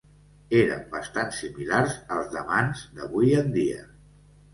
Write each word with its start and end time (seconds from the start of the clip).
Eren 0.59 0.79
bastant 0.93 1.29
similars 1.39 1.93
als 2.15 2.31
damans 2.37 2.81
d'avui 2.95 3.29
en 3.43 3.53
dia. 3.59 3.85